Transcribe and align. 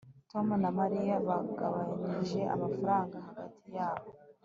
tom 0.31 0.47
na 0.63 0.69
mariya 0.79 1.15
bagabanije 1.27 2.41
amafaranga 2.55 3.15
hagati 3.27 3.65
yabo 3.75 4.09